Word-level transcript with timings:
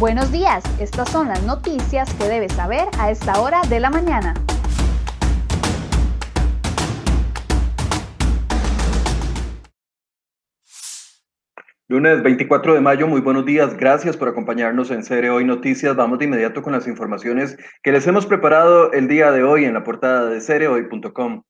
Buenos 0.00 0.32
días, 0.32 0.64
estas 0.80 1.08
son 1.08 1.28
las 1.28 1.44
noticias 1.44 2.12
que 2.14 2.24
debes 2.24 2.52
saber 2.52 2.88
a 2.98 3.12
esta 3.12 3.40
hora 3.40 3.62
de 3.68 3.78
la 3.78 3.90
mañana. 3.90 4.34
Lunes 11.86 12.24
24 12.24 12.74
de 12.74 12.80
mayo, 12.80 13.06
muy 13.06 13.20
buenos 13.20 13.44
días. 13.44 13.76
Gracias 13.76 14.16
por 14.16 14.26
acompañarnos 14.26 14.90
en 14.90 15.04
Cere 15.04 15.30
Hoy 15.30 15.44
Noticias. 15.44 15.94
Vamos 15.94 16.18
de 16.18 16.24
inmediato 16.24 16.60
con 16.60 16.72
las 16.72 16.88
informaciones 16.88 17.56
que 17.84 17.92
les 17.92 18.04
hemos 18.08 18.26
preparado 18.26 18.90
el 18.92 19.06
día 19.06 19.30
de 19.30 19.44
hoy 19.44 19.64
en 19.64 19.74
la 19.74 19.84
portada 19.84 20.28
de 20.28 20.40
cerehoy.com. 20.40 21.44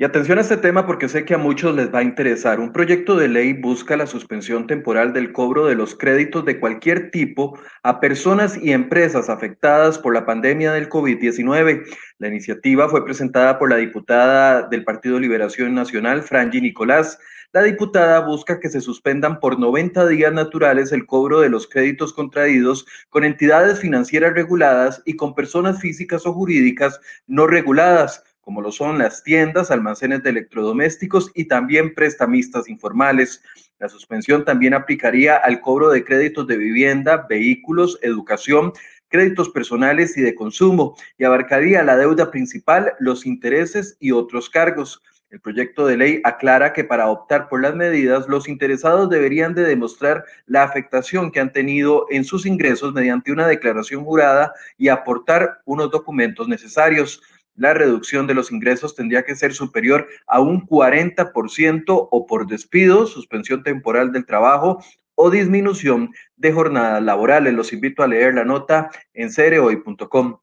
Y 0.00 0.04
atención 0.04 0.38
a 0.38 0.42
este 0.42 0.56
tema 0.56 0.86
porque 0.86 1.08
sé 1.08 1.24
que 1.24 1.34
a 1.34 1.38
muchos 1.38 1.74
les 1.74 1.92
va 1.92 1.98
a 1.98 2.04
interesar. 2.04 2.60
Un 2.60 2.72
proyecto 2.72 3.16
de 3.16 3.26
ley 3.26 3.52
busca 3.52 3.96
la 3.96 4.06
suspensión 4.06 4.68
temporal 4.68 5.12
del 5.12 5.32
cobro 5.32 5.66
de 5.66 5.74
los 5.74 5.96
créditos 5.96 6.44
de 6.44 6.60
cualquier 6.60 7.10
tipo 7.10 7.58
a 7.82 7.98
personas 7.98 8.56
y 8.62 8.70
empresas 8.70 9.28
afectadas 9.28 9.98
por 9.98 10.14
la 10.14 10.24
pandemia 10.24 10.70
del 10.70 10.88
COVID-19. 10.88 11.82
La 12.18 12.28
iniciativa 12.28 12.88
fue 12.88 13.04
presentada 13.04 13.58
por 13.58 13.70
la 13.70 13.78
diputada 13.78 14.68
del 14.68 14.84
Partido 14.84 15.18
Liberación 15.18 15.74
Nacional, 15.74 16.22
Frangi 16.22 16.60
Nicolás. 16.60 17.18
La 17.52 17.64
diputada 17.64 18.20
busca 18.20 18.60
que 18.60 18.68
se 18.68 18.80
suspendan 18.80 19.40
por 19.40 19.58
90 19.58 20.06
días 20.06 20.32
naturales 20.32 20.92
el 20.92 21.06
cobro 21.06 21.40
de 21.40 21.48
los 21.48 21.66
créditos 21.66 22.12
contraídos 22.12 22.86
con 23.08 23.24
entidades 23.24 23.80
financieras 23.80 24.32
reguladas 24.34 25.02
y 25.06 25.16
con 25.16 25.34
personas 25.34 25.80
físicas 25.80 26.24
o 26.24 26.32
jurídicas 26.32 27.00
no 27.26 27.48
reguladas 27.48 28.22
como 28.48 28.62
lo 28.62 28.72
son 28.72 28.96
las 28.96 29.22
tiendas, 29.22 29.70
almacenes 29.70 30.22
de 30.22 30.30
electrodomésticos 30.30 31.30
y 31.34 31.48
también 31.48 31.92
prestamistas 31.92 32.66
informales. 32.70 33.42
La 33.78 33.90
suspensión 33.90 34.46
también 34.46 34.72
aplicaría 34.72 35.36
al 35.36 35.60
cobro 35.60 35.90
de 35.90 36.02
créditos 36.02 36.46
de 36.46 36.56
vivienda, 36.56 37.26
vehículos, 37.28 37.98
educación, 38.00 38.72
créditos 39.08 39.50
personales 39.50 40.16
y 40.16 40.22
de 40.22 40.34
consumo 40.34 40.96
y 41.18 41.24
abarcaría 41.24 41.82
la 41.82 41.98
deuda 41.98 42.30
principal, 42.30 42.94
los 43.00 43.26
intereses 43.26 43.98
y 44.00 44.12
otros 44.12 44.48
cargos. 44.48 45.02
El 45.28 45.40
proyecto 45.40 45.86
de 45.86 45.98
ley 45.98 46.20
aclara 46.24 46.72
que 46.72 46.84
para 46.84 47.08
optar 47.08 47.50
por 47.50 47.60
las 47.60 47.74
medidas, 47.74 48.28
los 48.28 48.48
interesados 48.48 49.10
deberían 49.10 49.52
de 49.52 49.64
demostrar 49.64 50.24
la 50.46 50.62
afectación 50.62 51.30
que 51.30 51.40
han 51.40 51.52
tenido 51.52 52.06
en 52.08 52.24
sus 52.24 52.46
ingresos 52.46 52.94
mediante 52.94 53.30
una 53.30 53.46
declaración 53.46 54.06
jurada 54.06 54.54
y 54.78 54.88
aportar 54.88 55.60
unos 55.66 55.90
documentos 55.90 56.48
necesarios 56.48 57.20
la 57.58 57.74
reducción 57.74 58.26
de 58.26 58.34
los 58.34 58.50
ingresos 58.50 58.94
tendría 58.94 59.24
que 59.24 59.36
ser 59.36 59.52
superior 59.52 60.06
a 60.26 60.40
un 60.40 60.66
40% 60.66 62.08
o 62.10 62.26
por 62.26 62.46
despido, 62.46 63.06
suspensión 63.06 63.62
temporal 63.62 64.12
del 64.12 64.24
trabajo 64.24 64.82
o 65.14 65.30
disminución 65.30 66.12
de 66.36 66.52
jornadas 66.52 67.02
laborales. 67.02 67.52
Los 67.52 67.72
invito 67.72 68.02
a 68.02 68.08
leer 68.08 68.34
la 68.34 68.44
nota 68.44 68.90
en 69.12 69.30
cereoy.com. 69.30 70.38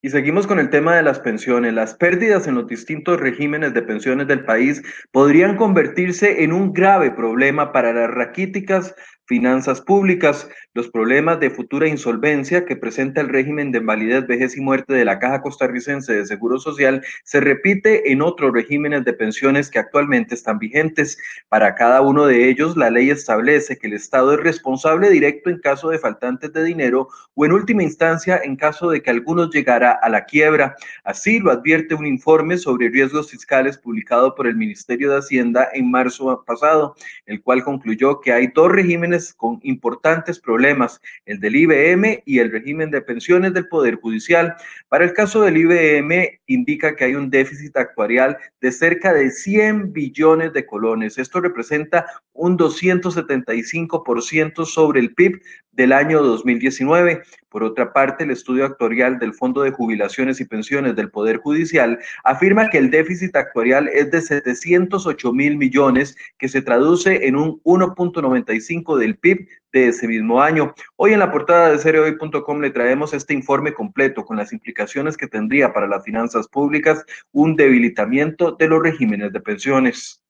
Y 0.00 0.10
seguimos 0.10 0.46
con 0.46 0.60
el 0.60 0.70
tema 0.70 0.94
de 0.94 1.02
las 1.02 1.18
pensiones. 1.18 1.74
Las 1.74 1.94
pérdidas 1.94 2.46
en 2.46 2.54
los 2.54 2.68
distintos 2.68 3.18
regímenes 3.18 3.74
de 3.74 3.82
pensiones 3.82 4.28
del 4.28 4.44
país 4.44 4.82
podrían 5.10 5.56
convertirse 5.56 6.44
en 6.44 6.52
un 6.52 6.72
grave 6.72 7.10
problema 7.10 7.72
para 7.72 7.92
las 7.92 8.08
raquíticas 8.08 8.94
finanzas 9.28 9.82
públicas, 9.82 10.48
los 10.72 10.88
problemas 10.88 11.38
de 11.38 11.50
futura 11.50 11.86
insolvencia 11.86 12.64
que 12.64 12.76
presenta 12.76 13.20
el 13.20 13.28
régimen 13.28 13.70
de 13.70 13.78
invalidez, 13.78 14.26
vejez 14.26 14.56
y 14.56 14.62
muerte 14.62 14.94
de 14.94 15.04
la 15.04 15.18
Caja 15.18 15.42
Costarricense 15.42 16.14
de 16.14 16.24
Seguro 16.24 16.58
Social 16.58 17.04
se 17.24 17.40
repite 17.40 18.10
en 18.10 18.22
otros 18.22 18.52
regímenes 18.52 19.04
de 19.04 19.12
pensiones 19.12 19.70
que 19.70 19.78
actualmente 19.78 20.34
están 20.34 20.58
vigentes. 20.58 21.18
Para 21.50 21.74
cada 21.74 22.00
uno 22.00 22.24
de 22.24 22.48
ellos, 22.48 22.76
la 22.76 22.88
ley 22.88 23.10
establece 23.10 23.76
que 23.76 23.88
el 23.88 23.92
Estado 23.92 24.32
es 24.32 24.40
responsable 24.40 25.10
directo 25.10 25.50
en 25.50 25.58
caso 25.58 25.90
de 25.90 25.98
faltantes 25.98 26.50
de 26.54 26.64
dinero 26.64 27.08
o 27.34 27.44
en 27.44 27.52
última 27.52 27.82
instancia 27.82 28.40
en 28.42 28.56
caso 28.56 28.88
de 28.88 29.02
que 29.02 29.10
algunos 29.10 29.50
llegara 29.54 29.92
a 29.92 30.08
la 30.08 30.24
quiebra. 30.24 30.74
Así 31.04 31.38
lo 31.38 31.50
advierte 31.50 31.94
un 31.94 32.06
informe 32.06 32.56
sobre 32.56 32.88
riesgos 32.88 33.30
fiscales 33.30 33.76
publicado 33.76 34.34
por 34.34 34.46
el 34.46 34.56
Ministerio 34.56 35.10
de 35.10 35.18
Hacienda 35.18 35.68
en 35.74 35.90
marzo 35.90 36.42
pasado, 36.46 36.96
el 37.26 37.42
cual 37.42 37.62
concluyó 37.62 38.20
que 38.20 38.32
hay 38.32 38.46
dos 38.54 38.72
regímenes 38.72 39.17
con 39.36 39.58
importantes 39.62 40.40
problemas, 40.40 41.00
el 41.26 41.40
del 41.40 41.56
IBM 41.56 42.22
y 42.24 42.38
el 42.38 42.50
régimen 42.50 42.90
de 42.90 43.02
pensiones 43.02 43.52
del 43.54 43.68
Poder 43.68 43.96
Judicial. 43.96 44.56
Para 44.88 45.04
el 45.04 45.12
caso 45.12 45.42
del 45.42 45.56
IBM, 45.56 46.40
indica 46.46 46.96
que 46.96 47.04
hay 47.04 47.14
un 47.14 47.30
déficit 47.30 47.76
actuarial 47.76 48.36
de 48.60 48.72
cerca 48.72 49.12
de 49.12 49.30
100 49.30 49.92
billones 49.92 50.52
de 50.52 50.66
colones. 50.66 51.18
Esto 51.18 51.40
representa 51.40 52.06
un 52.32 52.56
275% 52.56 54.64
sobre 54.64 55.00
el 55.00 55.14
PIB 55.14 55.40
del 55.72 55.92
año 55.92 56.22
2019. 56.22 57.22
Por 57.50 57.62
otra 57.62 57.94
parte, 57.94 58.24
el 58.24 58.30
estudio 58.30 58.66
actuarial 58.66 59.18
del 59.18 59.32
Fondo 59.32 59.62
de 59.62 59.70
Jubilaciones 59.70 60.38
y 60.38 60.44
Pensiones 60.44 60.94
del 60.96 61.10
Poder 61.10 61.38
Judicial 61.38 61.98
afirma 62.22 62.68
que 62.68 62.76
el 62.76 62.90
déficit 62.90 63.34
actuarial 63.36 63.88
es 63.88 64.10
de 64.10 64.20
708 64.20 65.32
mil 65.32 65.56
millones, 65.56 66.14
que 66.36 66.48
se 66.48 66.60
traduce 66.60 67.26
en 67.26 67.36
un 67.36 67.60
1.95 67.62 68.98
del 68.98 69.16
PIB 69.16 69.48
de 69.72 69.88
ese 69.88 70.06
mismo 70.06 70.42
año. 70.42 70.74
Hoy 70.96 71.14
en 71.14 71.20
la 71.20 71.30
portada 71.30 71.70
de 71.70 71.78
seriohoy.com 71.78 72.60
le 72.60 72.70
traemos 72.70 73.14
este 73.14 73.32
informe 73.32 73.72
completo 73.72 74.26
con 74.26 74.36
las 74.36 74.52
implicaciones 74.52 75.16
que 75.16 75.26
tendría 75.26 75.72
para 75.72 75.86
las 75.86 76.04
finanzas 76.04 76.48
públicas 76.48 77.04
un 77.32 77.56
debilitamiento 77.56 78.52
de 78.52 78.68
los 78.68 78.82
regímenes 78.82 79.32
de 79.32 79.40
pensiones. 79.40 80.22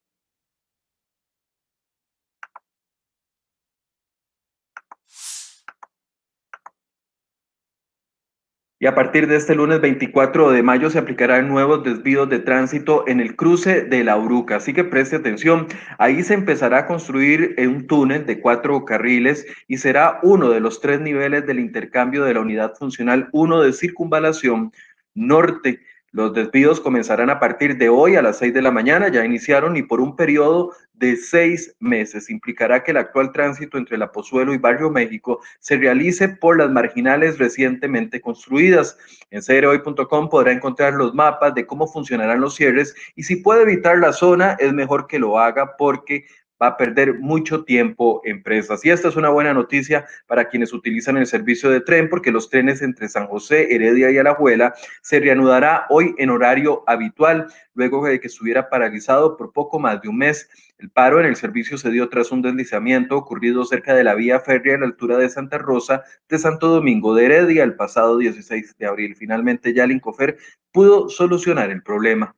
Y 8.80 8.86
a 8.86 8.94
partir 8.94 9.26
de 9.26 9.34
este 9.34 9.56
lunes 9.56 9.80
24 9.80 10.52
de 10.52 10.62
mayo 10.62 10.88
se 10.88 11.00
aplicarán 11.00 11.48
nuevos 11.48 11.82
desvíos 11.82 12.28
de 12.28 12.38
tránsito 12.38 13.02
en 13.08 13.18
el 13.18 13.34
cruce 13.34 13.82
de 13.82 14.04
la 14.04 14.16
Uruca. 14.16 14.56
Así 14.56 14.72
que 14.72 14.84
preste 14.84 15.16
atención. 15.16 15.66
Ahí 15.98 16.22
se 16.22 16.34
empezará 16.34 16.78
a 16.78 16.86
construir 16.86 17.56
un 17.58 17.88
túnel 17.88 18.24
de 18.24 18.40
cuatro 18.40 18.84
carriles 18.84 19.44
y 19.66 19.78
será 19.78 20.20
uno 20.22 20.50
de 20.50 20.60
los 20.60 20.80
tres 20.80 21.00
niveles 21.00 21.44
del 21.44 21.58
intercambio 21.58 22.22
de 22.22 22.34
la 22.34 22.40
unidad 22.40 22.74
funcional 22.76 23.28
1 23.32 23.62
de 23.62 23.72
circunvalación 23.72 24.72
norte. 25.12 25.80
Los 26.10 26.32
desvíos 26.32 26.80
comenzarán 26.80 27.28
a 27.28 27.38
partir 27.38 27.76
de 27.76 27.90
hoy 27.90 28.16
a 28.16 28.22
las 28.22 28.38
6 28.38 28.54
de 28.54 28.62
la 28.62 28.70
mañana, 28.70 29.08
ya 29.08 29.24
iniciaron 29.24 29.76
y 29.76 29.82
por 29.82 30.00
un 30.00 30.16
periodo 30.16 30.72
de 30.94 31.16
seis 31.16 31.76
meses. 31.80 32.30
Implicará 32.30 32.82
que 32.82 32.90
el 32.92 32.96
actual 32.96 33.30
tránsito 33.30 33.78
entre 33.78 33.98
La 33.98 34.10
Pozuelo 34.10 34.54
y 34.54 34.58
Barrio 34.58 34.90
México 34.90 35.40
se 35.60 35.76
realice 35.76 36.28
por 36.28 36.58
las 36.58 36.70
marginales 36.70 37.38
recientemente 37.38 38.20
construidas. 38.20 38.96
En 39.30 39.42
cereoy.com 39.42 40.28
podrá 40.28 40.52
encontrar 40.52 40.94
los 40.94 41.14
mapas 41.14 41.54
de 41.54 41.66
cómo 41.66 41.86
funcionarán 41.86 42.40
los 42.40 42.54
cierres 42.54 42.94
y 43.14 43.24
si 43.24 43.36
puede 43.36 43.62
evitar 43.62 43.98
la 43.98 44.12
zona, 44.12 44.56
es 44.58 44.72
mejor 44.72 45.06
que 45.06 45.18
lo 45.18 45.38
haga 45.38 45.76
porque 45.76 46.24
va 46.60 46.68
a 46.68 46.76
perder 46.76 47.18
mucho 47.18 47.64
tiempo 47.64 48.20
empresas. 48.24 48.84
Y 48.84 48.90
esta 48.90 49.08
es 49.08 49.16
una 49.16 49.30
buena 49.30 49.54
noticia 49.54 50.06
para 50.26 50.48
quienes 50.48 50.72
utilizan 50.72 51.16
el 51.16 51.26
servicio 51.26 51.70
de 51.70 51.80
tren, 51.80 52.08
porque 52.08 52.32
los 52.32 52.50
trenes 52.50 52.82
entre 52.82 53.08
San 53.08 53.26
José, 53.26 53.74
Heredia 53.74 54.10
y 54.10 54.18
Alajuela 54.18 54.74
se 55.02 55.20
reanudará 55.20 55.86
hoy 55.90 56.14
en 56.18 56.30
horario 56.30 56.82
habitual, 56.86 57.46
luego 57.74 58.04
de 58.06 58.20
que 58.20 58.26
estuviera 58.26 58.68
paralizado 58.68 59.36
por 59.36 59.52
poco 59.52 59.78
más 59.78 60.00
de 60.02 60.08
un 60.08 60.18
mes. 60.18 60.48
El 60.78 60.90
paro 60.90 61.18
en 61.18 61.26
el 61.26 61.36
servicio 61.36 61.76
se 61.76 61.90
dio 61.90 62.08
tras 62.08 62.30
un 62.30 62.42
deslizamiento 62.42 63.16
ocurrido 63.16 63.64
cerca 63.64 63.94
de 63.94 64.04
la 64.04 64.14
vía 64.14 64.40
férrea 64.40 64.76
a 64.76 64.78
la 64.78 64.86
altura 64.86 65.16
de 65.16 65.28
Santa 65.28 65.58
Rosa 65.58 66.04
de 66.28 66.38
Santo 66.38 66.68
Domingo 66.68 67.14
de 67.14 67.24
Heredia 67.24 67.64
el 67.64 67.74
pasado 67.74 68.18
16 68.18 68.76
de 68.78 68.86
abril. 68.86 69.16
Finalmente 69.16 69.74
ya 69.74 69.84
el 69.84 69.92
Incofer 69.92 70.38
pudo 70.70 71.08
solucionar 71.08 71.70
el 71.70 71.82
problema. 71.82 72.37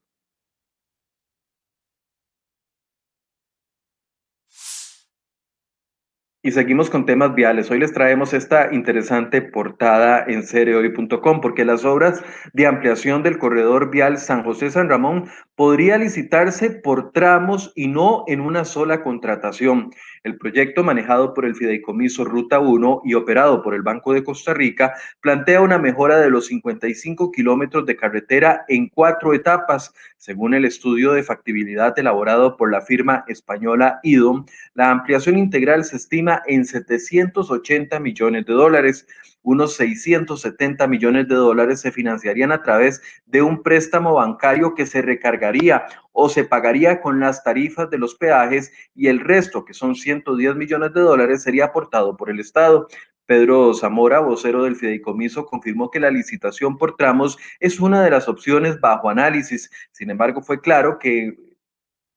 Y 6.43 6.53
seguimos 6.53 6.89
con 6.89 7.05
temas 7.05 7.35
viales. 7.35 7.71
Hoy 7.71 7.81
les 7.81 7.93
traemos 7.93 8.33
esta 8.33 8.73
interesante 8.73 9.43
portada 9.43 10.25
en 10.27 10.43
cereoy.com 10.43 11.43
porque 11.43 11.67
las 11.67 11.85
obras 11.85 12.25
de 12.55 12.67
ampliación 12.67 13.23
del 13.23 13.37
corredor 13.37 13.91
vial 13.91 14.17
San 14.17 14.43
José 14.43 14.71
San 14.71 14.89
Ramón 14.89 15.29
podría 15.55 15.99
licitarse 15.99 16.71
por 16.71 17.13
tramos 17.13 17.73
y 17.75 17.89
no 17.89 18.25
en 18.27 18.41
una 18.41 18.65
sola 18.65 19.03
contratación. 19.03 19.91
El 20.23 20.37
proyecto 20.37 20.85
manejado 20.85 21.33
por 21.33 21.47
el 21.47 21.55
Fideicomiso 21.55 22.25
Ruta 22.25 22.61
1 22.61 23.03
y 23.07 23.15
operado 23.15 23.63
por 23.63 23.75
el 23.75 23.81
Banco 23.81 24.13
de 24.13 24.23
Costa 24.23 24.53
Rica 24.53 24.93
plantea 25.23 25.63
una 25.63 25.79
mejora 25.79 26.19
de 26.19 26.29
los 26.29 26.49
55 26.49 27.33
kilómetros 27.33 27.87
de 27.87 27.97
carretera 27.97 28.67
en 28.69 28.91
cuatro 28.91 29.33
etapas. 29.33 29.95
Según 30.19 30.53
el 30.53 30.67
estudio 30.67 31.13
de 31.13 31.23
factibilidad 31.23 31.99
elaborado 31.99 32.59
por 32.59 32.71
la 32.71 32.83
firma 32.83 33.25
española 33.29 33.99
IDOM, 34.03 34.45
la 34.75 34.91
ampliación 34.91 35.39
integral 35.39 35.85
se 35.85 35.97
estima 35.97 36.43
en 36.47 36.67
780 36.67 37.99
millones 37.99 38.45
de 38.45 38.53
dólares 38.53 39.07
unos 39.43 39.75
670 39.77 40.87
millones 40.87 41.29
de 41.29 41.35
dólares 41.35 41.81
se 41.81 41.93
financiarían 41.93 42.53
a 42.53 42.63
través 42.63 43.03
de 43.27 43.43
un 43.43 43.63
préstamo 43.63 44.15
bancario 44.15 44.75
que 44.75 44.87
se 44.87 45.03
recargaría 45.03 45.87
o 46.13 46.29
se 46.29 46.45
pagaría 46.45 47.01
con 47.01 47.21
las 47.21 47.43
tarifas 47.43 47.89
de 47.91 47.99
los 47.99 48.15
peajes 48.15 48.73
y 48.95 49.09
el 49.09 49.21
resto, 49.21 49.65
que 49.65 49.75
son 49.75 49.95
110 49.95 50.57
millones 50.57 50.93
de 50.93 51.01
dólares, 51.01 51.43
sería 51.43 51.67
aportado 51.67 52.17
por 52.17 52.31
el 52.31 52.41
Estado. 52.41 52.89
Pedro 53.27 53.73
Zamora, 53.75 54.19
vocero 54.19 54.65
del 54.65 54.75
fideicomiso, 54.75 55.47
confirmó 55.47 55.91
que 55.91 56.01
la 56.01 56.11
licitación 56.11 56.77
por 56.77 56.97
tramos 56.97 57.39
es 57.61 57.79
una 57.79 58.03
de 58.03 58.11
las 58.11 58.29
opciones 58.29 58.81
bajo 58.81 59.09
análisis. 59.09 59.71
Sin 59.93 60.11
embargo, 60.11 60.43
fue 60.43 60.61
claro 60.61 60.99
que 60.99 61.37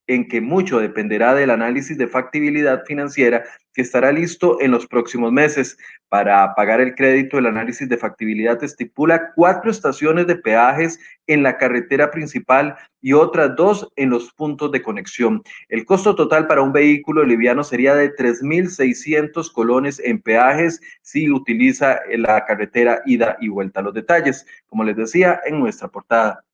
en 0.06 0.28
que 0.28 0.40
mucho 0.40 0.80
dependerá 0.80 1.34
del 1.34 1.50
análisis 1.50 1.96
de 1.96 2.06
factibilidad 2.06 2.84
financiera 2.84 3.44
que 3.74 3.82
estará 3.82 4.12
listo 4.12 4.60
en 4.60 4.70
los 4.70 4.86
próximos 4.86 5.32
meses. 5.32 5.76
Para 6.08 6.54
pagar 6.54 6.80
el 6.80 6.94
crédito, 6.94 7.38
el 7.38 7.46
análisis 7.46 7.88
de 7.88 7.96
factibilidad 7.96 8.62
estipula 8.62 9.32
cuatro 9.34 9.70
estaciones 9.70 10.26
de 10.26 10.36
peajes 10.36 10.98
en 11.26 11.42
la 11.42 11.58
carretera 11.58 12.10
principal 12.10 12.76
y 13.00 13.12
otras 13.12 13.56
dos 13.56 13.90
en 13.96 14.10
los 14.10 14.32
puntos 14.32 14.70
de 14.70 14.82
conexión. 14.82 15.42
El 15.68 15.84
costo 15.84 16.14
total 16.14 16.46
para 16.46 16.62
un 16.62 16.72
vehículo 16.72 17.24
liviano 17.24 17.64
sería 17.64 17.94
de 17.94 18.14
3.600 18.14 19.52
colones 19.52 20.00
en 20.00 20.20
peajes 20.20 20.80
si 21.02 21.30
utiliza 21.30 22.00
la 22.16 22.44
carretera 22.44 23.02
ida 23.06 23.36
y 23.40 23.48
vuelta. 23.48 23.82
Los 23.82 23.94
detalles, 23.94 24.46
como 24.66 24.84
les 24.84 24.96
decía, 24.96 25.40
en 25.44 25.58
nuestra 25.58 25.88
portada. 25.88 26.44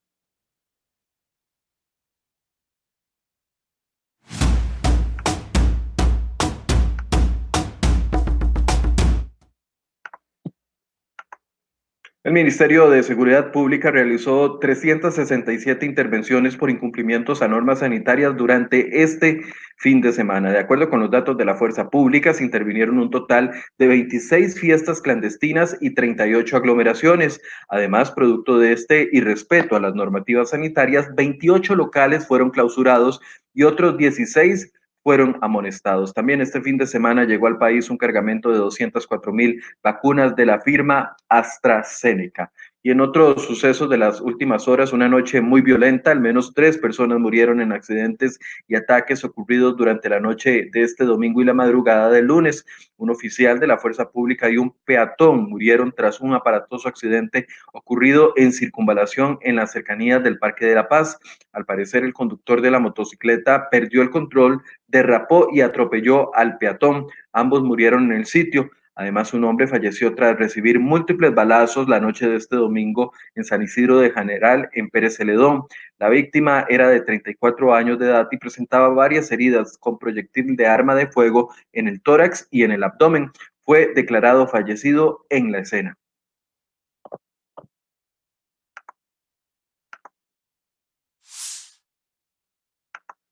El 12.31 12.35
Ministerio 12.35 12.89
de 12.89 13.03
Seguridad 13.03 13.51
Pública 13.51 13.91
realizó 13.91 14.61
367 14.61 15.85
intervenciones 15.85 16.57
por 16.57 16.71
incumplimientos 16.71 17.43
a 17.43 17.49
normas 17.49 17.81
sanitarias 17.81 18.37
durante 18.37 19.03
este 19.03 19.41
fin 19.79 20.01
de 20.01 20.13
semana. 20.13 20.53
De 20.53 20.61
acuerdo 20.61 20.89
con 20.89 21.01
los 21.01 21.11
datos 21.11 21.37
de 21.37 21.45
la 21.45 21.57
Fuerza 21.57 21.91
Pública, 21.91 22.33
se 22.33 22.45
intervinieron 22.45 23.01
un 23.01 23.11
total 23.11 23.51
de 23.79 23.89
26 23.89 24.61
fiestas 24.61 25.01
clandestinas 25.01 25.77
y 25.81 25.93
38 25.93 26.57
aglomeraciones. 26.57 27.41
Además, 27.69 28.13
producto 28.13 28.61
de 28.61 28.75
este 28.75 29.09
irrespeto 29.11 29.75
a 29.75 29.81
las 29.81 29.97
normativas 29.97 30.51
sanitarias, 30.51 31.13
28 31.17 31.75
locales 31.75 32.29
fueron 32.29 32.51
clausurados 32.51 33.21
y 33.55 33.65
otros 33.65 33.99
16 33.99 34.73
fueron 35.03 35.39
amonestados. 35.41 36.13
También 36.13 36.41
este 36.41 36.61
fin 36.61 36.77
de 36.77 36.87
semana 36.87 37.25
llegó 37.25 37.47
al 37.47 37.59
país 37.59 37.91
un 37.91 37.97
cargamento 37.97 38.51
de 38.51 38.59
204 38.59 39.33
mil 39.33 39.63
vacunas 39.83 40.37
de 40.37 40.47
la 40.47 40.61
firma 40.61 41.17
AstraZeneca. 41.29 42.53
Y 42.83 42.91
en 42.91 43.03
otros 43.03 43.45
sucesos 43.45 43.91
de 43.91 43.99
las 43.99 44.23
últimas 44.23 44.67
horas, 44.67 44.95
una 44.95 45.07
noche 45.07 45.43
muy 45.43 45.61
violenta, 45.61 46.13
al 46.13 46.21
menos 46.21 46.55
tres 46.55 46.79
personas 46.79 47.19
murieron 47.19 47.61
en 47.61 47.73
accidentes 47.73 48.39
y 48.69 48.75
ataques 48.75 49.23
ocurridos 49.23 49.77
durante 49.77 50.09
la 50.09 50.19
noche 50.19 50.71
de 50.73 50.83
este 50.83 51.05
domingo 51.05 51.43
y 51.43 51.45
la 51.45 51.53
madrugada 51.53 52.09
del 52.09 52.25
lunes. 52.25 52.65
Un 52.97 53.11
oficial 53.11 53.61
de 53.61 53.67
la 53.67 53.77
Fuerza 53.77 54.11
Pública 54.11 54.49
y 54.49 54.57
un 54.57 54.75
peatón 54.87 55.51
murieron 55.51 55.93
tras 55.95 56.23
un 56.23 56.33
aparatoso 56.33 56.89
accidente 56.89 57.47
ocurrido 57.75 58.33
en 58.37 58.51
circunvalación 58.51 59.39
en 59.43 59.57
las 59.57 59.73
cercanías 59.73 60.23
del 60.23 60.39
Parque 60.39 60.65
de 60.65 60.75
la 60.75 60.89
Paz. 60.89 61.19
Al 61.53 61.67
parecer, 61.67 62.03
el 62.03 62.15
conductor 62.15 62.63
de 62.63 62.71
la 62.71 62.79
motocicleta 62.79 63.69
perdió 63.71 64.01
el 64.01 64.09
control, 64.09 64.63
derrapó 64.89 65.49
y 65.53 65.61
atropelló 65.61 66.35
al 66.35 66.57
peatón. 66.57 67.09
Ambos 67.33 67.63
murieron 67.63 68.11
en 68.11 68.19
el 68.21 68.27
sitio. 68.27 68.71
Además, 69.01 69.33
un 69.33 69.45
hombre 69.45 69.67
falleció 69.67 70.15
tras 70.15 70.39
recibir 70.39 70.79
múltiples 70.79 71.35
balazos 71.35 71.89
la 71.89 72.01
noche 72.01 72.29
de 72.29 72.37
este 72.37 72.57
domingo 72.57 73.15
en 73.35 73.45
San 73.45 73.63
Isidro 73.63 73.99
de 73.99 74.11
General, 74.11 74.69
en 74.75 74.91
Pérez 74.91 75.17
Celedón. 75.17 75.63
La 75.99 76.11
víctima 76.11 76.67
era 76.69 76.87
de 76.91 77.01
34 77.01 77.75
años 77.75 77.99
de 77.99 78.09
edad 78.09 78.29
y 78.31 78.37
presentaba 78.37 78.91
varias 78.91 79.33
heridas 79.33 79.79
con 79.79 79.99
proyectil 79.99 80.55
de 80.55 80.67
arma 80.67 80.95
de 80.95 81.07
fuego 81.07 81.51
en 81.73 81.89
el 81.89 82.03
tórax 82.03 82.47
y 82.51 82.63
en 82.63 82.73
el 82.73 82.85
abdomen. 82.85 83.31
Fue 83.65 83.91
declarado 83.95 84.47
fallecido 84.47 85.25
en 85.31 85.51
la 85.51 85.61
escena. 85.61 85.97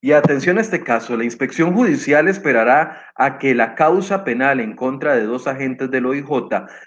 Y 0.00 0.12
atención 0.12 0.58
a 0.58 0.60
este 0.60 0.84
caso, 0.84 1.16
la 1.16 1.24
inspección 1.24 1.74
judicial 1.74 2.28
esperará 2.28 3.02
a 3.16 3.36
que 3.38 3.52
la 3.52 3.74
causa 3.74 4.22
penal 4.22 4.60
en 4.60 4.76
contra 4.76 5.16
de 5.16 5.24
dos 5.24 5.48
agentes 5.48 5.90
del 5.90 6.06
OIJ 6.06 6.28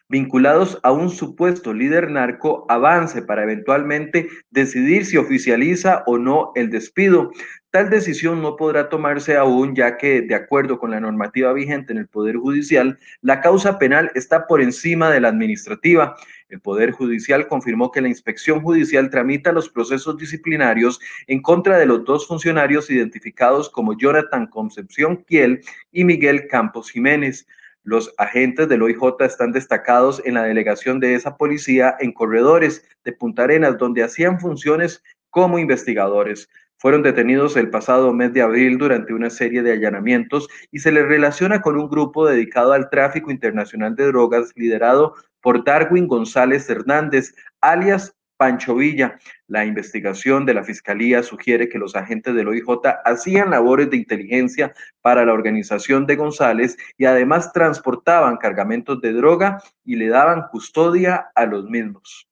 vinculados 0.07 0.79
a 0.83 0.93
un 0.93 1.09
supuesto 1.09 1.73
líder 1.73 2.09
narco 2.09 2.65
avance 2.69 3.21
para 3.21 3.43
eventualmente 3.43 4.29
decidir 4.49 5.05
si 5.05 5.17
oficializa 5.17 6.03
o 6.05 6.17
no 6.17 6.53
el 6.55 6.69
despido. 6.69 7.31
Tal 7.71 7.89
decisión 7.89 8.41
no 8.41 8.57
podrá 8.57 8.89
tomarse 8.89 9.37
aún 9.37 9.73
ya 9.73 9.95
que, 9.95 10.21
de 10.21 10.35
acuerdo 10.35 10.77
con 10.77 10.91
la 10.91 10.99
normativa 10.99 11.53
vigente 11.53 11.93
en 11.93 11.99
el 11.99 12.07
Poder 12.07 12.35
Judicial, 12.35 12.99
la 13.21 13.39
causa 13.39 13.79
penal 13.79 14.11
está 14.13 14.45
por 14.45 14.61
encima 14.61 15.09
de 15.09 15.21
la 15.21 15.29
administrativa. 15.29 16.17
El 16.49 16.59
Poder 16.59 16.91
Judicial 16.91 17.47
confirmó 17.47 17.89
que 17.89 18.01
la 18.01 18.09
inspección 18.09 18.59
judicial 18.59 19.09
tramita 19.09 19.53
los 19.53 19.69
procesos 19.69 20.17
disciplinarios 20.17 20.99
en 21.27 21.41
contra 21.41 21.77
de 21.77 21.85
los 21.85 22.03
dos 22.03 22.27
funcionarios 22.27 22.89
identificados 22.89 23.69
como 23.69 23.97
Jonathan 23.97 24.47
Concepción 24.47 25.23
Kiel 25.23 25.61
y 25.93 26.03
Miguel 26.03 26.49
Campos 26.49 26.91
Jiménez. 26.91 27.47
Los 27.83 28.13
agentes 28.17 28.67
del 28.67 28.81
OIJ 28.81 29.15
están 29.21 29.53
destacados 29.53 30.21
en 30.25 30.33
la 30.33 30.43
delegación 30.43 30.99
de 30.99 31.15
esa 31.15 31.37
policía 31.37 31.95
en 32.01 32.11
corredores 32.11 32.85
de 33.05 33.13
Punta 33.13 33.43
Arenas, 33.43 33.77
donde 33.77 34.03
hacían 34.03 34.41
funciones 34.41 35.01
como 35.29 35.57
investigadores. 35.57 36.49
Fueron 36.81 37.03
detenidos 37.03 37.57
el 37.57 37.69
pasado 37.69 38.11
mes 38.11 38.33
de 38.33 38.41
abril 38.41 38.79
durante 38.79 39.13
una 39.13 39.29
serie 39.29 39.61
de 39.61 39.73
allanamientos 39.73 40.47
y 40.71 40.79
se 40.79 40.91
les 40.91 41.07
relaciona 41.07 41.61
con 41.61 41.77
un 41.77 41.87
grupo 41.87 42.25
dedicado 42.25 42.73
al 42.73 42.89
tráfico 42.89 43.29
internacional 43.29 43.95
de 43.95 44.07
drogas 44.07 44.51
liderado 44.55 45.13
por 45.41 45.63
Darwin 45.63 46.07
González 46.07 46.67
Hernández, 46.71 47.35
alias 47.61 48.15
Pancho 48.35 48.73
Villa. 48.73 49.19
La 49.45 49.63
investigación 49.63 50.43
de 50.47 50.55
la 50.55 50.63
Fiscalía 50.63 51.21
sugiere 51.21 51.69
que 51.69 51.77
los 51.77 51.95
agentes 51.95 52.33
del 52.33 52.47
OIJ 52.47 52.65
hacían 53.05 53.51
labores 53.51 53.91
de 53.91 53.97
inteligencia 53.97 54.73
para 55.01 55.23
la 55.23 55.33
organización 55.33 56.07
de 56.07 56.15
González 56.15 56.77
y 56.97 57.05
además 57.05 57.53
transportaban 57.53 58.37
cargamentos 58.37 58.99
de 59.01 59.13
droga 59.13 59.61
y 59.85 59.97
le 59.97 60.07
daban 60.07 60.47
custodia 60.51 61.29
a 61.35 61.45
los 61.45 61.69
mismos. 61.69 62.30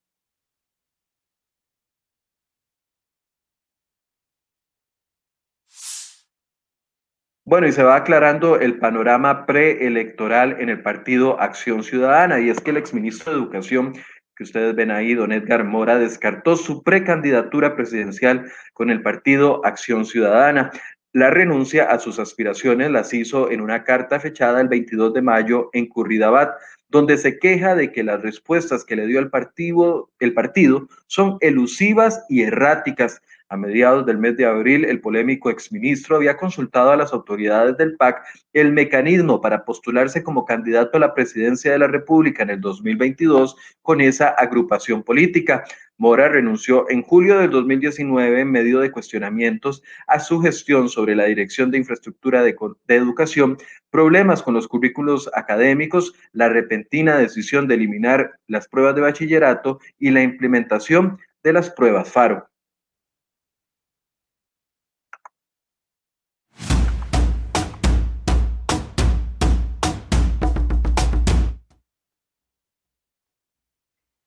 Bueno, 7.50 7.66
y 7.66 7.72
se 7.72 7.82
va 7.82 7.96
aclarando 7.96 8.60
el 8.60 8.78
panorama 8.78 9.48
preelectoral 9.48 10.58
en 10.60 10.70
el 10.70 10.84
partido 10.84 11.42
Acción 11.42 11.82
Ciudadana, 11.82 12.40
y 12.40 12.52
es 12.52 12.62
que 12.62 12.70
el 12.70 12.78
exministro 12.78 13.32
de 13.32 13.40
Educación 13.40 13.94
que 14.36 14.44
ustedes 14.44 14.76
ven 14.76 14.92
ahí, 14.92 15.16
don 15.16 15.32
Edgar 15.32 15.64
Mora, 15.64 15.98
descartó 15.98 16.56
su 16.56 16.84
precandidatura 16.84 17.76
presidencial 17.76 18.52
con 18.74 18.92
el 18.92 19.02
partido 19.02 19.66
Acción 19.66 20.06
Ciudadana. 20.06 20.70
La 21.12 21.32
renuncia 21.32 21.86
a 21.86 21.98
sus 21.98 22.20
aspiraciones 22.20 22.92
las 22.92 23.16
hizo 23.16 23.50
en 23.50 23.62
una 23.62 23.84
carta 23.84 24.20
fechada 24.20 24.62
el 24.62 24.68
22 24.68 25.16
de 25.16 25.24
mayo 25.24 25.72
en 25.74 25.88
Curridabat, 25.88 26.52
donde 26.90 27.18
se 27.18 27.40
queja 27.40 27.76
de 27.76 27.92
que 27.92 28.04
las 28.04 28.22
respuestas 28.22 28.84
que 28.84 28.96
le 28.96 29.08
dio 29.08 29.20
el 29.20 29.30
partido, 29.30 30.10
el 30.20 30.34
partido 30.34 30.88
son 31.08 31.38
elusivas 31.42 32.26
y 32.30 32.42
erráticas, 32.42 33.22
a 33.52 33.58
mediados 33.58 34.06
del 34.06 34.20
mes 34.20 34.38
de 34.38 34.46
abril, 34.46 34.86
el 34.86 35.02
polémico 35.02 35.50
exministro 35.50 36.16
había 36.16 36.38
consultado 36.38 36.92
a 36.92 36.96
las 36.96 37.14
autoridades 37.14 37.76
del 37.78 37.98
PAC 37.98 38.24
el 38.54 38.72
mecanismo 38.72 39.42
para 39.42 39.66
postularse 39.66 40.22
como 40.22 40.46
candidato 40.46 40.98
a 40.98 41.00
la 41.02 41.16
presidencia 41.16 41.72
de 41.72 41.80
la 41.80 41.88
República 41.88 42.44
en 42.44 42.52
el 42.52 42.62
2022 42.62 43.56
con 43.82 44.02
esa 44.02 44.30
agrupación 44.30 45.02
política. 45.02 45.64
Mora 46.00 46.30
renunció 46.30 46.90
en 46.90 47.04
julio 47.04 47.40
del 47.40 47.50
2019 47.50 48.40
en 48.40 48.50
medio 48.50 48.80
de 48.80 48.90
cuestionamientos 48.90 49.84
a 50.08 50.22
su 50.22 50.40
gestión 50.40 50.88
sobre 50.88 51.14
la 51.14 51.26
dirección 51.26 51.72
de 51.72 51.78
infraestructura 51.78 52.42
de, 52.42 52.56
de, 52.88 52.96
educación, 52.96 53.58
problemas 53.90 54.42
con 54.42 54.54
los 54.54 54.70
currículos 54.70 55.30
académicos, 55.34 56.14
la 56.32 56.48
repentina 56.48 57.18
decisión 57.18 57.68
de 57.68 57.76
eliminar 57.76 58.32
las 58.48 58.70
pruebas 58.70 58.96
de 58.96 59.02
bachillerato 59.02 59.82
y 60.00 60.12
la 60.12 60.24
implementación 60.24 61.20
de 61.44 61.52
las 61.52 61.70
pruebas 61.70 62.10
FARO. 62.10 62.48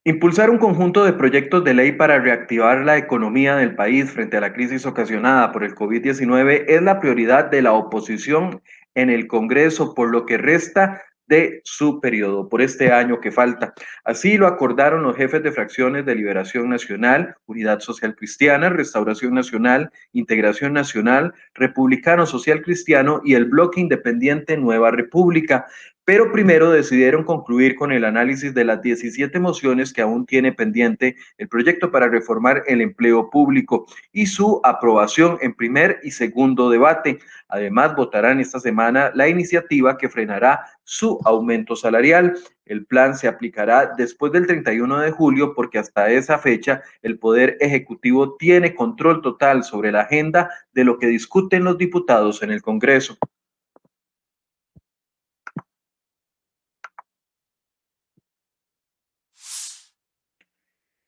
Impulsar 0.04 0.50
un 0.50 0.59
conjunto 0.59 1.04
de 1.04 1.12
proyectos 1.12 1.62
de 1.62 1.75
ley 1.75 1.92
para 1.92 2.18
reactivar 2.18 2.85
la 2.85 2.99
economía 2.99 3.54
del 3.54 3.76
país 3.76 4.11
frente 4.11 4.37
a 4.37 4.40
la 4.40 4.52
crisis 4.52 4.85
ocasionada 4.85 5.52
por 5.52 5.62
el 5.62 5.76
COVID-19 5.76 6.64
es 6.66 6.82
la 6.82 6.99
prioridad 6.99 7.52
de 7.52 7.62
la 7.62 7.73
oposición 7.73 8.61
en 8.97 9.11
el 9.11 9.28
Congreso, 9.28 9.94
por 9.94 10.11
lo 10.11 10.26
que 10.26 10.38
resta 10.38 11.00
de 11.28 11.61
su 11.62 12.00
periodo, 12.00 12.49
por 12.49 12.62
este 12.62 12.90
año 12.90 13.21
que 13.21 13.30
falta. 13.30 13.75
Así 14.02 14.37
lo 14.37 14.49
acordaron 14.49 15.04
los 15.04 15.16
jefes 15.16 15.40
de 15.44 15.52
fracciones 15.52 16.04
de 16.04 16.16
Liberación 16.16 16.68
Nacional, 16.68 17.37
Unidad 17.47 17.78
Social 17.78 18.16
Cristiana, 18.16 18.71
Restauración 18.71 19.35
Nacional, 19.35 19.88
Integración 20.12 20.73
Nacional, 20.73 21.32
Republicano 21.54 22.26
Social 22.26 22.61
Cristiano 22.62 23.21
y 23.25 23.35
el 23.35 23.44
Bloque 23.44 23.80
Independiente 23.80 24.56
Nueva 24.56 24.90
República. 24.90 25.66
Pero 26.04 26.32
primero 26.32 26.73
decidieron 26.73 27.23
concluir 27.23 27.76
con 27.76 27.92
el 27.92 28.04
análisis 28.04 28.52
de 28.52 28.64
las 28.64 28.82
17 28.82 29.38
mociones 29.38 29.92
que 29.92 30.02
aún 30.02 30.26
tiene 30.26 30.52
pendiente 30.52 31.14
el 31.38 31.49
proyecto 31.49 31.92
para 31.92 32.09
reformar 32.09 32.64
el 32.66 32.80
empleo 32.80 33.30
público 33.30 33.87
y 34.11 34.26
su 34.26 34.61
aprobación 34.64 35.38
en 35.42 35.54
primer 35.54 36.00
y 36.02 36.11
segundo 36.11 36.71
debate. 36.71 37.21
Además, 37.47 37.94
votarán 37.94 38.40
esta 38.40 38.59
semana 38.59 39.12
la 39.14 39.28
iniciativa 39.28 39.97
que 39.97 40.09
frenará 40.09 40.64
su 40.82 41.21
aumento 41.25 41.76
salarial. 41.76 42.37
El 42.64 42.85
plan 42.85 43.16
se 43.16 43.28
aplicará 43.28 43.92
después 43.97 44.32
del 44.32 44.49
31 44.49 44.99
de 44.99 45.12
julio 45.12 45.54
porque 45.54 45.78
hasta 45.78 46.11
esa 46.11 46.37
fecha 46.38 46.82
el 47.02 47.21
Poder 47.21 47.56
Ejecutivo 47.61 48.35
tiene 48.37 48.75
control 48.75 49.23
total 49.23 49.62
sobre 49.62 49.92
la 49.92 50.00
agenda 50.00 50.50
de 50.73 50.82
lo 50.82 50.99
que 50.99 51.06
discuten 51.06 51.62
los 51.62 51.78
diputados 51.78 52.42
en 52.42 52.50
el 52.50 52.61
Congreso. 52.61 53.16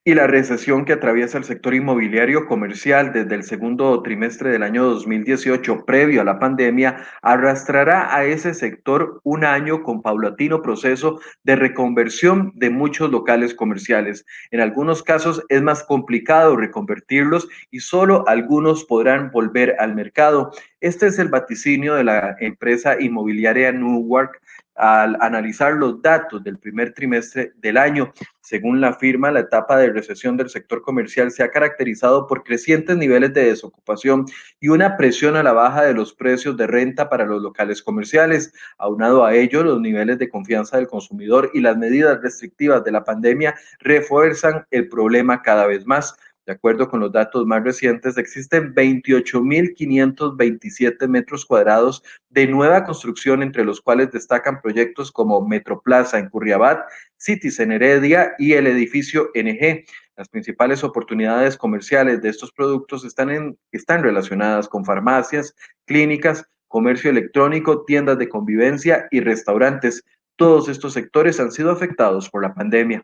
Y 0.07 0.13
la 0.13 0.27
recesión 0.27 0.85
que 0.85 0.93
atraviesa 0.93 1.39
el 1.39 1.45
sector 1.45 1.73
inmobiliario 1.73 2.47
comercial 2.47 3.15
desde 3.15 3.37
el 3.37 3.43
segundo 3.43 4.03
trimestre 4.03 4.51
del 4.51 4.63
año 4.63 4.85
2018, 4.85 5.87
previo 5.87 6.21
a 6.21 6.25
la 6.25 6.39
pandemia, 6.39 7.07
arrastrará 7.23 8.15
a 8.15 8.27
ese 8.27 8.53
sector 8.53 9.23
un 9.25 9.47
año 9.47 9.83
con 9.83 10.03
paulatino 10.03 10.61
proceso 10.61 11.21
de 11.43 11.57
reconversión 11.57 12.53
de 12.55 12.69
muchos 12.69 13.11
locales 13.11 13.55
comerciales. 13.55 14.27
En 14.51 14.61
algunos 14.61 15.03
casos 15.03 15.43
es 15.49 15.63
más 15.63 15.83
complicado 15.83 16.55
reconvertirlos 16.55 17.49
y 17.71 17.81
solo 17.81 18.29
algunos 18.29 18.85
podrán 18.85 19.31
volver 19.31 19.75
al 19.79 19.95
mercado. 19.95 20.53
Este 20.83 21.07
es 21.07 21.19
el 21.19 21.29
vaticinio 21.29 21.95
de 21.95 22.05
la 22.05 22.37
empresa 22.41 23.01
inmobiliaria 23.01 23.73
Newark 23.73 24.43
al 24.75 25.17
analizar 25.21 25.75
los 25.75 26.03
datos 26.03 26.43
del 26.43 26.59
primer 26.59 26.93
trimestre 26.93 27.53
del 27.57 27.77
año. 27.77 28.13
Según 28.41 28.81
la 28.81 28.93
firma, 28.93 29.31
la 29.31 29.41
etapa 29.41 29.79
de 29.79 29.91
recesión 29.91 30.37
del 30.37 30.51
sector 30.51 30.83
comercial 30.83 31.31
se 31.31 31.43
ha 31.43 31.51
caracterizado 31.51 32.27
por 32.27 32.43
crecientes 32.45 32.97
niveles 32.97 33.33
de 33.33 33.47
desocupación 33.47 34.27
y 34.61 34.69
una 34.69 34.97
presión 34.97 35.37
a 35.37 35.43
la 35.43 35.53
baja 35.53 35.83
de 35.85 35.95
los 35.95 36.13
precios 36.13 36.57
de 36.57 36.67
renta 36.67 37.09
para 37.09 37.25
los 37.25 37.41
locales 37.41 37.83
comerciales. 37.83 38.53
Aunado 38.77 39.25
a 39.25 39.35
ello, 39.35 39.63
los 39.63 39.81
niveles 39.81 40.19
de 40.19 40.29
confianza 40.29 40.77
del 40.77 40.89
consumidor 40.89 41.51
y 41.55 41.61
las 41.61 41.77
medidas 41.77 42.21
restrictivas 42.21 42.85
de 42.85 42.93
la 42.93 43.05
pandemia 43.05 43.55
refuerzan 43.79 44.67
el 44.71 44.89
problema 44.89 45.43
cada 45.43 45.67
vez 45.67 45.87
más. 45.87 46.17
De 46.47 46.53
acuerdo 46.53 46.89
con 46.91 47.01
los 47.01 47.11
datos 47.11 47.47
más 47.47 47.65
recientes, 47.65 48.19
existen 48.19 48.75
28.527 48.75 51.09
metros 51.09 51.47
cuadrados 51.47 52.03
de 52.29 52.47
nueva 52.47 52.85
construcción, 52.85 53.43
entre 53.43 53.65
los 53.65 53.81
cuales 53.81 54.13
destacan 54.13 54.61
proyectos 54.61 55.11
como 55.11 55.41
Metroplaza 55.47 56.19
en 56.19 56.29
Curriabat, 56.29 56.87
Cities 57.17 57.61
en 57.61 57.73
Heredia 57.73 58.35
y 58.39 58.53
el 58.53 58.67
edificio 58.67 59.31
NG. 59.35 59.87
Las 60.17 60.29
principales 60.29 60.85
oportunidades 60.85 61.57
comerciales 61.57 62.21
de 62.21 62.29
estos 62.29 62.53
productos 62.53 63.07
están, 63.07 63.31
en, 63.31 63.59
están 63.73 64.03
relacionadas 64.03 64.69
con 64.69 64.85
farmacias, 64.85 65.55
clínicas, 65.87 66.45
comercio 66.69 67.09
electrónico, 67.09 67.87
tiendas 67.87 68.19
de 68.19 68.29
convivencia 68.29 69.09
y 69.11 69.21
restaurantes. 69.21 70.05
Todos 70.37 70.69
estos 70.69 70.93
sectores 70.93 71.41
han 71.41 71.53
sido 71.53 71.71
afectados 71.71 72.29
por 72.29 72.43
la 72.43 72.53
pandemia. 72.53 73.03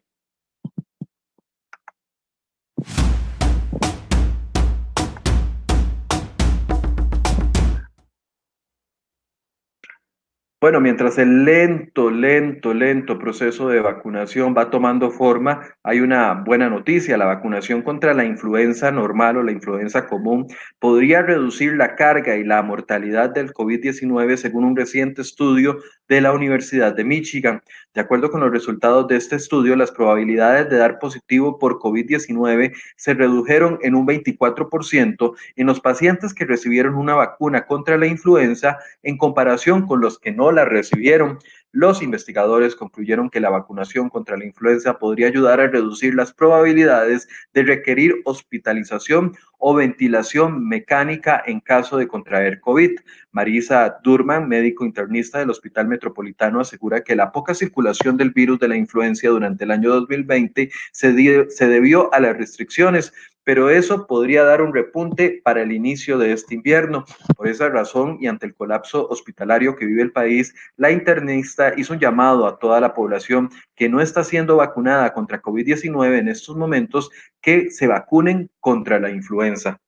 Bueno, 10.63 10.79
mientras 10.79 11.17
el 11.17 11.47
lento, 11.47 12.11
lento, 12.11 12.75
lento 12.75 13.19
proceso 13.19 13.71
de 13.71 13.81
vacunación 13.81 14.55
va 14.55 14.69
tomando 14.69 15.11
forma, 15.11 15.63
hay 15.83 16.01
una 16.01 16.35
buena 16.35 16.69
noticia. 16.69 17.17
La 17.17 17.25
vacunación 17.25 17.81
contra 17.81 18.13
la 18.13 18.27
influenza 18.27 18.91
normal 18.91 19.39
o 19.39 19.43
la 19.43 19.53
influenza 19.53 20.07
común 20.07 20.49
podría 20.79 21.23
reducir 21.23 21.77
la 21.77 21.97
carga 21.97 22.37
y 22.37 22.45
la 22.45 22.63
mortalidad 22.63 23.31
del 23.31 23.55
COVID-19 23.55 24.37
según 24.37 24.65
un 24.65 24.77
reciente 24.77 25.23
estudio 25.23 25.79
de 26.09 26.21
la 26.21 26.33
Universidad 26.33 26.95
de 26.95 27.05
Michigan. 27.05 27.63
De 27.95 28.03
acuerdo 28.03 28.31
con 28.31 28.43
los 28.43 28.51
resultados 28.51 29.09
de 29.09 29.17
este 29.17 29.37
estudio, 29.37 29.77
las 29.77 29.91
probabilidades 29.91 30.69
de 30.69 30.77
dar 30.77 30.99
positivo 30.99 31.59
por 31.59 31.79
COVID-19 31.79 32.75
se 32.97 33.15
redujeron 33.15 33.79
en 33.81 33.95
un 33.95 34.07
24% 34.07 35.33
en 35.57 35.67
los 35.67 35.81
pacientes 35.81 36.35
que 36.35 36.45
recibieron 36.45 36.97
una 36.97 37.15
vacuna 37.15 37.65
contra 37.67 37.97
la 37.97 38.07
influenza 38.07 38.77
en 39.03 39.17
comparación 39.17 39.87
con 39.87 40.03
los 40.03 40.19
que 40.19 40.33
no 40.33 40.50
la 40.53 40.65
recibieron. 40.65 41.39
Los 41.73 42.03
investigadores 42.03 42.75
concluyeron 42.75 43.31
que 43.31 43.39
la 43.39 43.49
vacunación 43.49 44.09
contra 44.09 44.37
la 44.37 44.45
influenza 44.45 44.99
podría 44.99 45.29
ayudar 45.29 45.61
a 45.61 45.69
reducir 45.69 46.17
las 46.17 46.33
probabilidades 46.33 47.29
de 47.55 47.63
requerir 47.63 48.23
hospitalización 48.25 49.37
o 49.57 49.75
ventilación 49.75 50.67
mecánica 50.67 51.41
en 51.47 51.61
caso 51.61 51.97
de 51.97 52.09
contraer 52.09 52.61
COVID. 52.61 52.99
Marisa 53.31 53.99
Durman, 54.03 54.49
médico 54.49 54.85
internista 54.85 55.39
del 55.39 55.51
Hospital 55.51 55.87
Metropolitano, 55.87 56.59
asegura 56.59 57.05
que 57.05 57.15
la 57.15 57.31
poca 57.31 57.55
circulación 57.55 58.17
del 58.17 58.33
virus 58.33 58.59
de 58.59 58.67
la 58.67 58.77
influencia 58.77 59.31
durante 59.31 59.63
el 59.63 59.71
año 59.71 59.91
2020 59.91 60.73
se, 60.91 61.51
se 61.51 61.69
debió 61.69 62.13
a 62.13 62.19
las 62.19 62.37
restricciones 62.37 63.13
pero 63.45 63.71
eso 63.71 64.07
podría 64.07 64.45
dar 64.45 64.63
un 64.63 64.75
repunte 64.75 65.41
para 65.43 65.63
el 65.63 65.73
inicio 65.73 66.19
de 66.19 66.33
este 66.33 66.55
invierno. 66.55 67.05
Por 67.37 67.49
esa 67.49 67.69
razón 67.69 68.19
y 68.21 68.27
ante 68.27 68.47
el 68.47 68.55
colapso 68.55 69.09
hospitalario 69.09 69.77
que 69.77 69.87
vive 69.87 70.03
el 70.03 70.13
país, 70.13 70.55
la 70.77 70.91
internista 70.91 71.73
hizo 71.77 71.95
un 71.95 72.01
llamado 72.01 72.47
a 72.47 72.59
toda 72.59 72.81
la 72.81 72.95
población 72.95 73.51
que 73.75 73.89
no 73.89 74.01
está 74.01 74.25
siendo 74.25 74.57
vacunada 74.57 75.13
contra 75.13 75.43
COVID-19 75.43 76.19
en 76.19 76.29
estos 76.29 76.57
momentos 76.57 77.11
que 77.41 77.71
se 77.71 77.87
vacunen 77.87 78.51
contra 78.61 79.01
la 79.01 79.11
influenza. 79.11 79.81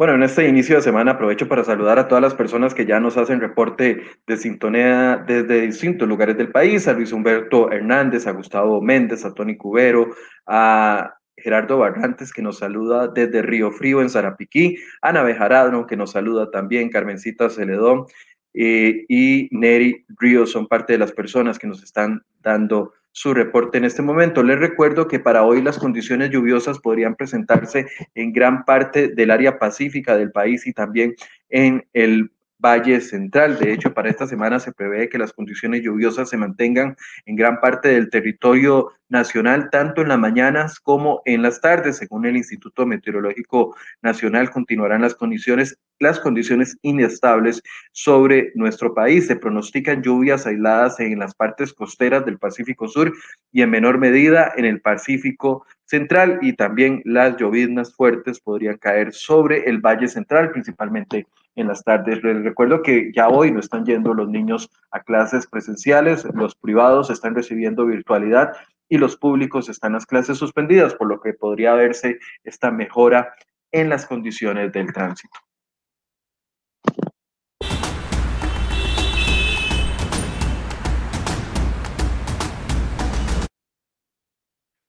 Bueno, 0.00 0.14
en 0.14 0.22
este 0.22 0.48
inicio 0.48 0.76
de 0.76 0.80
semana 0.80 1.10
aprovecho 1.10 1.46
para 1.46 1.62
saludar 1.62 1.98
a 1.98 2.08
todas 2.08 2.22
las 2.22 2.34
personas 2.34 2.72
que 2.72 2.86
ya 2.86 2.98
nos 3.00 3.18
hacen 3.18 3.38
reporte 3.38 4.00
de 4.26 4.36
sintonía 4.38 5.22
desde 5.26 5.60
distintos 5.60 6.08
lugares 6.08 6.38
del 6.38 6.50
país, 6.50 6.88
a 6.88 6.94
Luis 6.94 7.12
Humberto 7.12 7.70
Hernández, 7.70 8.26
a 8.26 8.30
Gustavo 8.30 8.80
Méndez, 8.80 9.26
a 9.26 9.34
Tony 9.34 9.58
Cubero, 9.58 10.08
a 10.46 11.16
Gerardo 11.36 11.76
Barrantes, 11.76 12.32
que 12.32 12.40
nos 12.40 12.60
saluda 12.60 13.08
desde 13.08 13.42
Río 13.42 13.72
Frío, 13.72 14.00
en 14.00 14.08
Zarapiquí, 14.08 14.78
Ana 15.02 15.22
Bejarano, 15.22 15.86
que 15.86 15.98
nos 15.98 16.12
saluda 16.12 16.50
también, 16.50 16.88
Carmencita 16.88 17.50
Celedón 17.50 18.06
eh, 18.54 19.04
y 19.06 19.50
Neri 19.50 20.06
Río 20.18 20.46
son 20.46 20.66
parte 20.66 20.94
de 20.94 20.98
las 20.98 21.12
personas 21.12 21.58
que 21.58 21.66
nos 21.66 21.82
están 21.82 22.22
dando 22.40 22.94
su 23.12 23.34
reporte 23.34 23.78
en 23.78 23.84
este 23.84 24.02
momento. 24.02 24.42
Les 24.42 24.58
recuerdo 24.58 25.08
que 25.08 25.18
para 25.18 25.44
hoy 25.44 25.62
las 25.62 25.78
condiciones 25.78 26.30
lluviosas 26.30 26.78
podrían 26.78 27.16
presentarse 27.16 27.86
en 28.14 28.32
gran 28.32 28.64
parte 28.64 29.08
del 29.08 29.30
área 29.30 29.58
pacífica 29.58 30.16
del 30.16 30.30
país 30.30 30.66
y 30.66 30.72
también 30.72 31.14
en 31.48 31.86
el 31.92 32.30
Valle 32.60 33.00
Central. 33.00 33.58
De 33.58 33.72
hecho, 33.72 33.94
para 33.94 34.10
esta 34.10 34.26
semana 34.26 34.60
se 34.60 34.72
prevé 34.72 35.08
que 35.08 35.18
las 35.18 35.32
condiciones 35.32 35.82
lluviosas 35.82 36.28
se 36.28 36.36
mantengan 36.36 36.96
en 37.26 37.36
gran 37.36 37.60
parte 37.60 37.88
del 37.88 38.10
territorio 38.10 38.92
nacional, 39.08 39.70
tanto 39.70 40.02
en 40.02 40.08
las 40.08 40.18
mañanas 40.18 40.78
como 40.78 41.22
en 41.24 41.42
las 41.42 41.60
tardes. 41.60 41.96
Según 41.96 42.26
el 42.26 42.36
Instituto 42.36 42.86
Meteorológico 42.86 43.76
Nacional, 44.02 44.50
continuarán 44.50 45.02
las 45.02 45.14
condiciones, 45.14 45.78
las 45.98 46.20
condiciones 46.20 46.76
inestables 46.82 47.62
sobre 47.92 48.52
nuestro 48.54 48.94
país. 48.94 49.26
Se 49.26 49.36
pronostican 49.36 50.02
lluvias 50.02 50.46
aisladas 50.46 51.00
en 51.00 51.18
las 51.18 51.34
partes 51.34 51.72
costeras 51.72 52.24
del 52.24 52.38
Pacífico 52.38 52.88
Sur 52.88 53.12
y 53.52 53.62
en 53.62 53.70
menor 53.70 53.98
medida 53.98 54.52
en 54.56 54.64
el 54.64 54.80
Pacífico 54.80 55.64
Central 55.90 56.38
y 56.40 56.52
también 56.52 57.02
las 57.04 57.36
lloviznas 57.36 57.92
fuertes 57.92 58.38
podrían 58.38 58.78
caer 58.78 59.12
sobre 59.12 59.68
el 59.68 59.80
Valle 59.80 60.06
Central, 60.06 60.52
principalmente 60.52 61.26
en 61.56 61.66
las 61.66 61.82
tardes. 61.82 62.22
Les 62.22 62.44
recuerdo 62.44 62.80
que 62.80 63.10
ya 63.12 63.28
hoy 63.28 63.50
no 63.50 63.58
están 63.58 63.84
yendo 63.84 64.14
los 64.14 64.28
niños 64.28 64.70
a 64.92 65.00
clases 65.00 65.48
presenciales, 65.48 66.24
los 66.32 66.54
privados 66.54 67.10
están 67.10 67.34
recibiendo 67.34 67.86
virtualidad 67.86 68.52
y 68.88 68.98
los 68.98 69.16
públicos 69.16 69.68
están 69.68 69.94
las 69.94 70.06
clases 70.06 70.38
suspendidas, 70.38 70.94
por 70.94 71.08
lo 71.08 71.20
que 71.20 71.32
podría 71.32 71.74
verse 71.74 72.20
esta 72.44 72.70
mejora 72.70 73.32
en 73.72 73.88
las 73.88 74.06
condiciones 74.06 74.70
del 74.70 74.92
tránsito. 74.92 75.40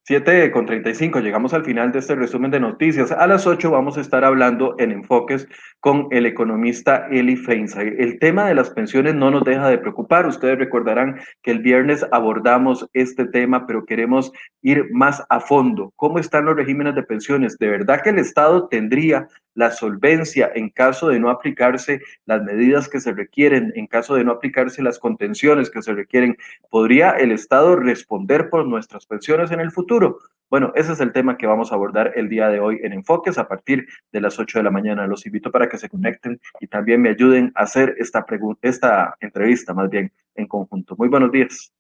7 0.04 0.50
con 0.50 0.66
35, 0.66 1.20
llegamos 1.20 1.54
al 1.54 1.64
final 1.64 1.92
de 1.92 2.00
este 2.00 2.16
resumen 2.16 2.50
de 2.50 2.60
noticias. 2.60 3.12
A 3.12 3.28
las 3.28 3.46
8 3.46 3.70
vamos 3.70 4.00
a 4.00 4.02
estar 4.02 4.26
hablando 4.26 4.74
en 4.80 4.92
enfoques 4.92 5.48
con 5.80 6.08
el 6.10 6.26
economista 6.26 7.08
Eli 7.12 7.36
Feinsay. 7.36 7.94
El 8.00 8.18
tema 8.18 8.48
de 8.48 8.56
las 8.56 8.72
pensiones 8.72 9.14
no 9.14 9.30
nos 9.30 9.44
deja 9.44 9.70
de 9.70 9.78
preocupar. 9.78 10.26
Ustedes 10.26 10.58
recordarán 10.58 11.20
que 11.44 11.52
el 11.52 11.60
viernes 11.60 12.04
abordamos 12.12 12.90
este 12.94 13.26
tema, 13.26 13.68
pero 13.68 13.86
queremos 13.86 14.32
ir 14.64 14.88
más 14.92 15.24
a 15.30 15.40
fondo. 15.40 15.94
¿Cómo 15.96 16.18
están 16.18 16.46
los 16.46 16.56
regímenes 16.56 16.96
de 16.96 17.04
pensiones? 17.04 17.60
¿De 17.60 17.70
verdad 17.70 18.02
que 18.02 18.10
el 18.10 18.18
Estado 18.18 18.68
tendría 18.70 19.28
la 19.54 19.72
solvencia 19.72 20.52
en 20.54 20.70
caso 20.70 21.10
de 21.10 21.20
no 21.20 21.30
aplicarse 21.30 22.02
las 22.26 22.44
medidas 22.44 22.88
que 22.88 23.00
se 23.00 23.14
requieren, 23.14 23.72
en 23.76 23.88
caso 23.88 24.16
de 24.16 24.24
no 24.24 24.32
aplicarse 24.32 24.82
las 24.82 25.00
contenciones 25.00 25.70
que 25.70 25.82
se 25.82 25.94
requieren, 25.94 26.38
¿podría 26.70 27.12
el 27.12 27.32
Estado 27.32 27.76
responder 27.76 28.50
por 28.50 28.66
nuestras 28.68 29.06
pensiones 29.06 29.52
en 29.52 29.60
el 29.60 29.72
futuro? 29.72 30.20
Bueno, 30.50 30.74
ese 30.76 30.92
es 30.92 31.00
el 31.00 31.14
tema 31.14 31.38
que 31.38 31.48
vamos 31.48 31.72
a 31.72 31.76
abordar 31.76 32.12
el 32.16 32.28
día 32.28 32.50
de 32.50 32.60
hoy 32.60 32.80
en 32.84 32.92
Enfoques 32.92 33.38
a 33.38 33.48
partir 33.48 33.88
de 34.12 34.20
las 34.20 34.38
8 34.38 34.60
de 34.60 34.64
la 34.64 34.72
mañana. 34.72 35.08
Los 35.08 35.26
invito 35.26 35.50
para 35.50 35.70
que 35.70 35.78
se 35.78 35.88
conecten 35.88 36.42
y 36.60 36.68
también 36.68 37.02
me 37.02 37.10
ayuden 37.10 37.54
a 37.56 37.64
hacer 37.64 37.96
esta, 37.98 38.26
esta 38.62 39.16
entrevista 39.22 39.74
más 39.74 39.90
bien 39.90 40.12
en 40.36 40.48
conjunto. 40.48 40.96
Muy 40.98 41.08
buenos 41.08 41.32
días. 41.32 41.72